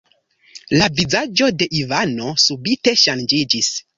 [0.79, 3.73] La vizaĝo de Ivano subite ŝanĝiĝis.